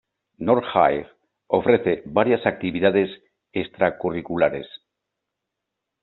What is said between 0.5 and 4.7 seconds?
High ofrece varias actividades extracurriculares.